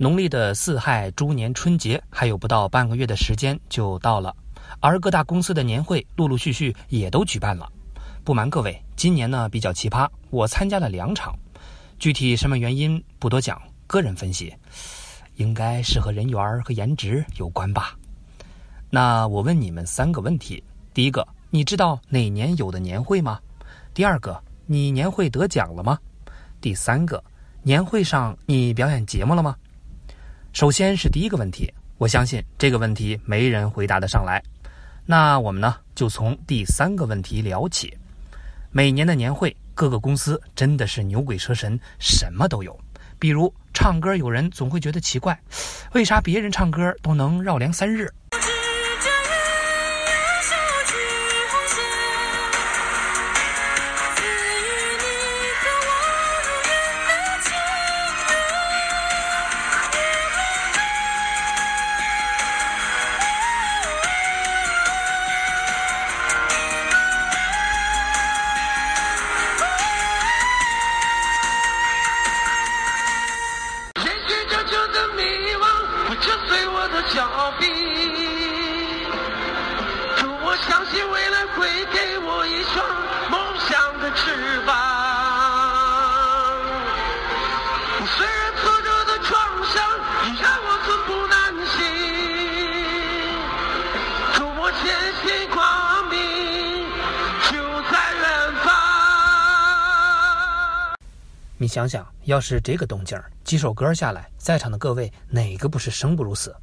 [0.00, 4.32] 农历的四亥猪年春节还有不到半个月的时间就到了，
[4.78, 7.68] 而各大公司的年会陆陆续续也都举办了。
[8.22, 11.36] 不瞒各位，今年呢比较奇葩，我参加了两场，
[11.98, 14.54] 具体什么原因不多讲，个人分析，
[15.34, 17.96] 应该是和人缘和颜值有关吧。
[18.90, 20.62] 那我问你们三个问题：
[20.94, 23.40] 第一个，你知道哪年有的年会吗？
[23.92, 25.98] 第二个，你年会得奖了吗？
[26.60, 27.20] 第三个，
[27.64, 29.56] 年会上你表演节目了吗？
[30.52, 34.42] 首先是第一个问题，我相信这个问题没人回答得上来。
[35.06, 37.96] 那我们呢，就从第三个问题聊起。
[38.70, 42.76] 每年的年会，各个公司真的是牛鬼蛇神，什么都有。
[43.18, 45.38] 比如唱歌，有人总会觉得奇怪，
[45.92, 48.12] 为啥别人唱歌都能绕梁三日？
[101.68, 106.56] 想想，要是这个动静儿，几首歌下来，在场的各位哪个不是生不如死？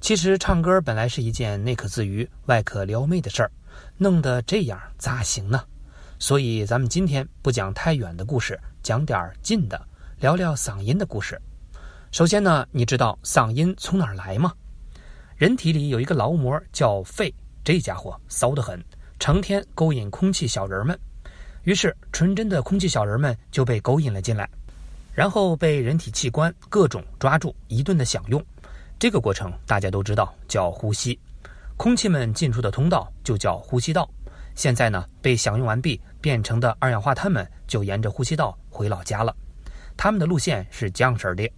[0.00, 3.50] 其实唱歌本来是一件内可自娱、外可撩妹的事儿，
[3.96, 5.64] 弄得这样咋行呢？
[6.18, 9.80] 所以咱们今天不讲太远的故事，讲点近的，
[10.20, 11.40] 聊聊嗓音的故事。
[12.12, 14.52] 首先呢，你知道嗓音从哪儿来吗？
[15.36, 18.82] 人体里有一个劳模叫肺，这家伙骚得很，
[19.18, 20.98] 成天勾引空气小人们。
[21.66, 24.48] 于是，纯真的空气小人们就被勾引了进来，
[25.12, 28.40] 然后被人体器官各种抓住，一顿的享用。
[29.00, 31.18] 这个过程大家都知道，叫呼吸。
[31.76, 34.08] 空气们进出的通道就叫呼吸道。
[34.54, 39.34] 现在呢，被享用完毕变成的二氧化碳们就沿着呼吸道回老家了。
[39.96, 41.50] 他们的路线是这样式的：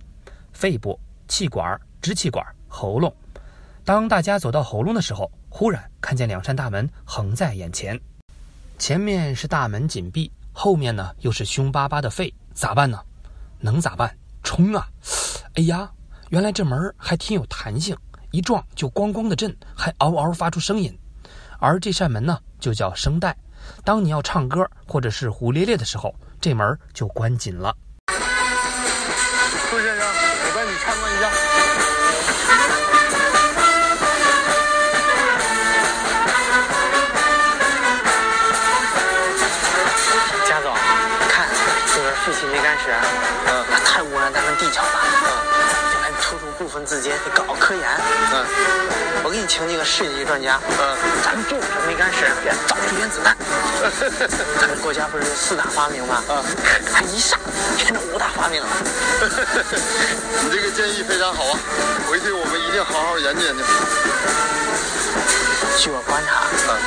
[0.54, 0.98] 肺部、
[1.28, 3.14] 气管、支气管、喉咙。
[3.84, 8.00] 当大家走到喉咙的时候，忽然看见两扇大门横在眼前。
[8.78, 12.98] 前面是大门紧闭，后面呢又是凶巴巴的肺，咋办呢？
[13.58, 14.16] 能咋办？
[14.44, 14.86] 冲啊！
[15.56, 15.90] 哎呀，
[16.28, 17.96] 原来这门还挺有弹性，
[18.30, 20.96] 一撞就咣咣的震，还嗷嗷发出声音。
[21.58, 23.36] 而这扇门呢，就叫声带。
[23.84, 27.76] 当你要唱歌或者是胡咧咧的时候，这门就关紧了。
[28.06, 31.87] 杜先生，我带你参观一下。
[46.78, 47.82] 分之间搞科研。
[48.32, 48.46] 嗯，
[49.24, 50.60] 我给你请几个世界级专家。
[50.78, 52.30] 嗯，咱们种这没干事，
[52.68, 53.36] 造出原子弹。
[54.62, 56.22] 咱们国家不是有四大发明吗？
[56.30, 56.38] 嗯，
[56.94, 57.36] 还一下
[57.76, 58.68] 变成五大发明了。
[60.46, 61.58] 你这个建议非常好啊，
[62.08, 63.64] 回去我们一定好好研究研究。
[65.78, 66.78] 据我观察，嗯，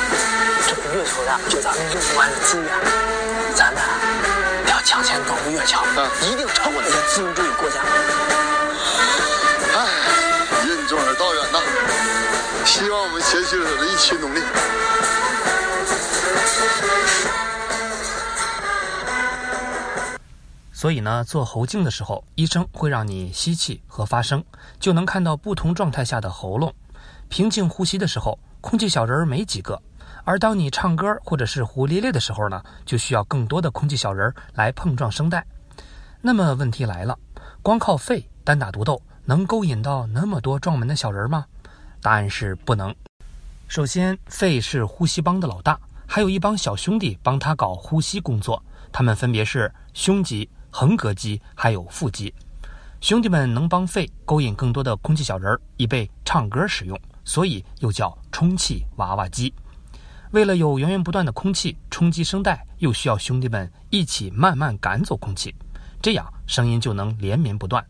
[0.66, 2.72] 这个月球上就咱们用不完的资源，
[3.54, 3.82] 咱们
[4.70, 4.80] 要？
[4.84, 7.80] 抢先登陆月球，嗯，一定超过那些资本主义国家。
[10.92, 11.56] 唉，任重而道远呐，
[12.66, 14.42] 希望我们携手的一起努力。
[20.72, 24.44] 所以呢，做喉镜的时候，医生会让你吸气和发声，
[24.78, 26.74] 就能看到不同状态下的喉咙。
[27.30, 29.80] 平静呼吸的时候，空气小人儿没几个。
[30.24, 35.46] 而当你唱歌或者是胡咧咧的时候呢，就需要更多的空气小人儿来碰撞声带。
[36.20, 37.18] 那么问题来了，
[37.62, 41.46] 光靠肺单打独斗能勾引到那么多撞门的小人吗？
[42.00, 42.94] 答案是不能。
[43.68, 52.34] 首先，肺是呼吸帮的老大，还有一帮小兄弟帮他搞呼吸工作，他们分别是胸肌、横膈肌还有腹肌。
[53.00, 59.54] 兄弟们能帮肺勾引更多的空气小人，以备唱歌使用，所以又叫充气娃娃机。
[60.32, 65.54] 为了有源源不断的空气冲击声带，又需要兄弟们一起慢慢赶走空气，
[66.02, 67.82] 这样声音就能连绵不断。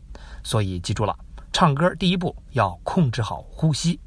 [0.43, 1.17] 所以记住了，
[1.51, 3.99] 唱歌第一步要控制好呼吸，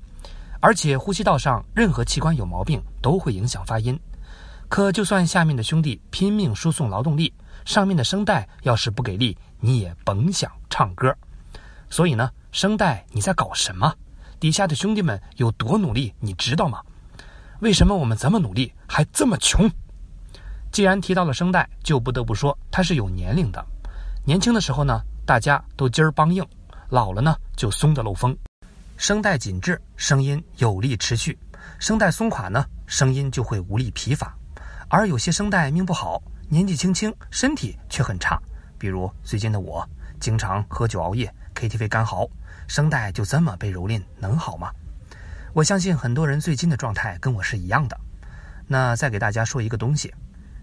[0.61, 3.99] 而且呼吸道上任何器官有毛病都会影响发音。
[4.69, 7.33] 可就算下面的兄弟拼命输送劳动力，
[7.65, 11.17] 上面的声带要是不给力，你也甭想唱歌。
[11.89, 13.93] 所以呢，声带你在搞什么？
[14.39, 16.83] 底下的兄弟们有多努力，你知道吗？
[17.61, 19.71] 为什么我们这么努力还这么穷？
[20.71, 23.65] 既然提到了声带，就不得不说它是有年龄的。
[24.27, 26.45] 年轻的时候呢，大家都筋儿梆硬；
[26.89, 28.37] 老了呢，就松得漏风。
[28.97, 31.33] 声带紧致，声音有力持续；
[31.79, 34.37] 声带松垮呢，声音就会无力疲乏。
[34.89, 38.37] 而有些声带命不好，年纪轻轻，身体却很差。
[38.77, 39.89] 比如最近的我，
[40.19, 42.29] 经常喝酒熬夜，KTV 干嚎，
[42.67, 44.73] 声带就这么被蹂躏，能好吗？
[45.53, 47.97] 我相信很多人最近的状态跟我是一样的。
[48.67, 50.13] 那再给大家说一个东西，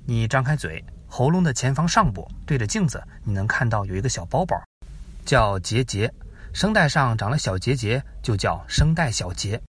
[0.06, 0.84] 你张开嘴，
[1.16, 4.60] 喉咙的前方上部对着镜子，你能看到有一个小包包，
[5.24, 6.12] 叫结节。
[6.54, 9.62] 声带上长了小结节，就叫声带小结。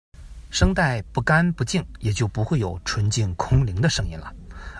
[0.49, 4.31] 声带不干不净，也就不会有纯净空灵的声音了。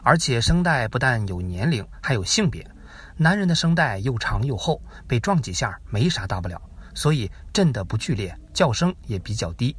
[0.04, 2.66] 而且声带不但有年龄，还有性别。
[3.18, 6.62] 男人的声带又长又厚，被撞几下没啥大不了，
[6.96, 9.76] 所以震得不剧烈，叫声也比较低。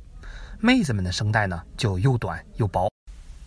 [0.60, 2.92] 妹子们的声带呢，就又短又薄，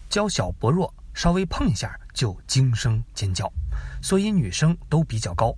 [0.09, 3.51] 娇小薄弱，稍微碰一下就惊声尖叫，
[4.03, 5.51] 所以女生都比较高。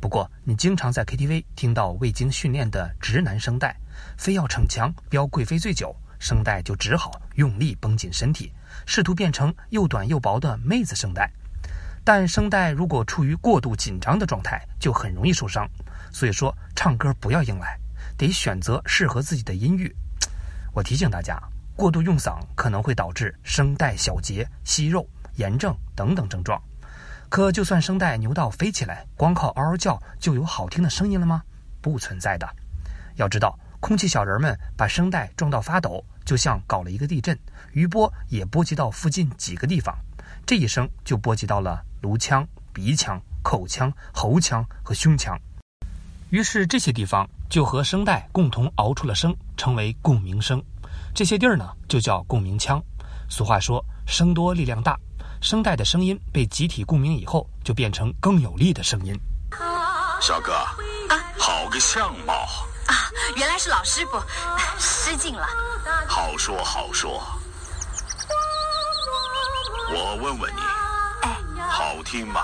[0.00, 3.76] 不过，你经常在 KTV 听到未经训练的直男声带，
[4.16, 8.50] 非要逞强飙贵妃醉酒，声带就只好用力绷紧身体，
[8.86, 11.30] 试图变成又短又薄的妹子声带。
[12.02, 15.68] 但声带如果处于过度紧张的状态，就很容易受伤。
[16.14, 17.78] 所以说，唱歌不要硬来，
[18.16, 19.94] 得选择适合自己的音域。
[20.72, 21.38] 我提醒大家，
[21.76, 25.06] 过度用嗓可能会导致声带小结、息肉、
[25.36, 26.60] 炎症等等症状。
[27.28, 31.42] 可就算声带牛到飞起来，光靠嗷嗷叫就有好听的声音了吗？
[31.80, 32.48] 不存在的。
[33.16, 37.36] 要知道，空气小人们把声带撞到发抖，就像搞了一个地震，
[37.72, 39.96] 余波也波及到附近几个地方，
[40.46, 45.36] 这一声就波及到了颅腔、鼻腔、口腔、喉腔和胸腔。
[46.30, 50.62] 于是这些地方就和声带共同熬出了声，成为共鸣声。
[51.14, 52.82] 这些地儿呢，就叫共鸣腔。
[53.30, 54.98] 俗话说，声多力量大，
[55.40, 59.16] 声带的声音被集体共鸣以后，就变成更有力的声音。
[60.20, 62.32] 小哥，啊，好个相貌
[62.88, 63.06] 啊！
[63.36, 64.20] 原来是老师傅，
[64.76, 65.46] 失敬了。
[66.08, 67.22] 好说好说。
[69.94, 70.60] 我问问你，
[71.22, 72.42] 哎，好听吗？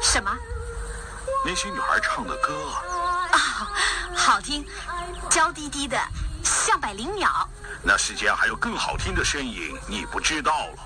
[0.00, 0.30] 什么？
[1.44, 2.54] 那些女孩唱的歌
[3.32, 3.68] 啊，
[4.14, 4.64] 好听，
[5.28, 5.98] 娇滴滴的，
[6.46, 7.48] 像百灵鸟。
[7.82, 10.78] 那世间还有更好听的声音，你不知道了。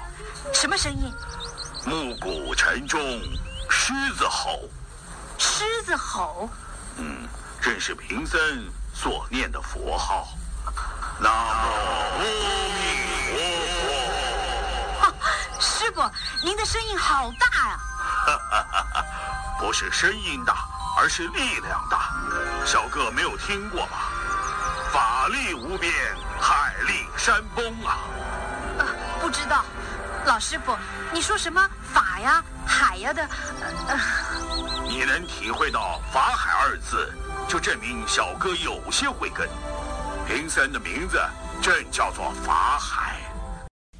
[0.55, 1.13] 什么声音？
[1.85, 3.01] 暮鼓晨钟，
[3.69, 4.61] 狮子吼。
[5.39, 6.49] 狮子吼？
[6.97, 7.29] 嗯，
[7.61, 8.41] 正是贫僧
[8.95, 10.29] 所念的佛号。
[11.21, 12.25] 南无阿
[12.75, 12.81] 弥
[15.01, 15.61] 陀佛。
[15.61, 16.03] 师傅，
[16.43, 17.79] 您的声音好大呀！
[18.27, 19.05] 哈哈哈哈
[19.59, 20.67] 不是声音大，
[20.99, 22.15] 而是力量大。
[22.65, 24.10] 小哥没有听过吗？
[25.31, 25.93] 法力无边，
[26.41, 27.99] 海力山崩啊！
[28.79, 28.87] 呃，
[29.21, 29.65] 不知道。
[30.27, 30.77] 老师傅，
[31.15, 33.23] 你说什么法呀、海呀的？
[33.87, 33.97] 呃，
[34.89, 37.13] 你能体会到“法海”二字，
[37.47, 39.49] 就证明小哥有些慧根。
[40.27, 41.21] 贫僧的名字
[41.63, 43.21] 正叫做法海。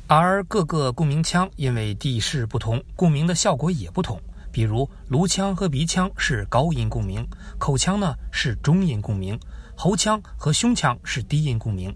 [0.09, 4.21] 而各个共鸣腔因为地势不同，共鸣的效果也不同。
[4.51, 7.25] 比如颅腔和鼻腔是高音共鸣，
[7.57, 9.39] 口腔呢是中音共鸣，
[9.83, 11.91] 喉腔和胸腔是低音共鸣。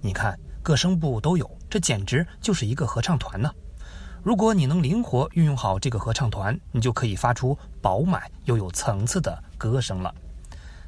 [0.00, 3.48] 你看各声部都有，这简直就是一个合唱团呢。
[4.24, 10.12] 如果你能灵活运用好这个合唱团，你就可以发出饱满又有层次的歌声了。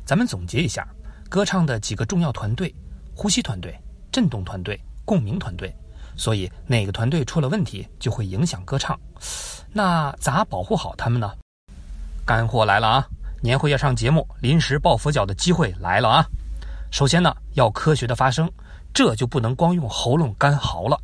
[0.04, 0.84] 咱们总结一下，
[1.28, 2.74] 歌唱的几个重要团队：
[3.14, 3.78] 呼吸团队、
[4.10, 5.72] 振动团队、共鸣团队。
[6.16, 8.98] 所以哪个团队出了问题，就会影响歌唱。
[9.72, 11.32] 那咋保护好他们呢？
[12.26, 13.06] 干货来了啊！
[13.40, 16.26] 年会要上节目，临时抱佛脚的机会来了啊！
[16.90, 18.50] 首先呢，要科学的发声，
[18.92, 21.00] 这就不能光用喉咙干嚎了。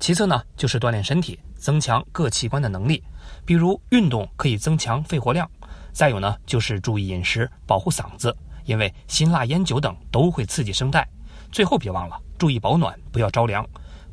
[0.00, 3.02] 其次呢，就是锻炼身体，增强各器官的能力，
[3.44, 5.48] 比如运动可以增强肺活量。
[5.92, 11.06] 再有呢，就是注意饮食，保护嗓子，因为辛辣烟酒等都会刺激声带。
[11.52, 13.64] 最后别忘了注意保暖，不要着凉。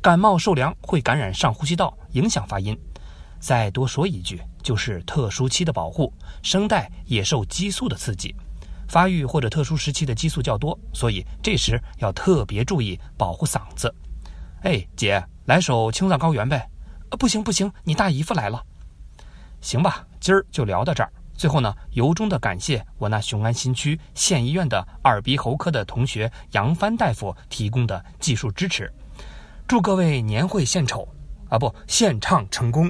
[0.02, 2.78] 感冒受凉会感染上呼吸道，影响发音。
[3.40, 6.12] 再多说一句，就是特殊期的保护，
[6.42, 8.34] 声带也受激素的刺激，
[8.94, 13.92] 发育或者特殊时期的激素较多，所以这时要特别注意保护嗓子。
[14.62, 16.70] 哎，姐，来首《青藏高原》呗？
[17.10, 18.64] 呃，不行不行，你大姨夫来了。
[19.60, 21.12] 行吧，今儿就聊到这儿。
[21.34, 28.88] 最后呢，由衷的感谢我那雄安新区县医院的耳鼻喉科的同学杨帆大夫提供的技术支持。
[29.66, 31.08] 祝各位年会献丑，
[31.48, 32.88] 啊不，献唱成功。